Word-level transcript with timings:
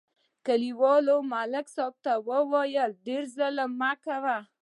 کلیوالو 0.45 1.17
ملک 1.31 1.65
صاحب 1.75 1.93
ته 2.03 2.13
وویل: 2.29 2.91
ډېر 3.05 3.23
ظلم 3.35 3.69
مه 3.81 3.91
کوه 4.03 4.37